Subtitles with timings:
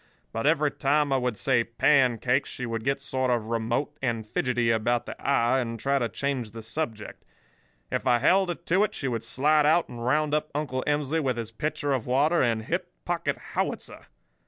[0.31, 4.71] But every time I would say 'pancakes' she would get sort of remote and fidgety
[4.71, 7.23] about the eye, and try to change the subject.
[7.91, 11.19] If I held her to it she would slide out and round up Uncle Emsley
[11.21, 14.07] with his pitcher of water and hip pocket howitzer.